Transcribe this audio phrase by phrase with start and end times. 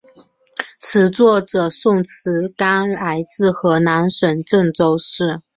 [0.79, 5.41] 词作者宋志刚来自河南省郑州市。